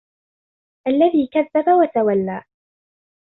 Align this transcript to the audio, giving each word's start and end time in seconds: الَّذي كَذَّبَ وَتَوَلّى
الَّذي 0.87 1.27
كَذَّبَ 1.27 1.67
وَتَوَلّى 1.81 2.43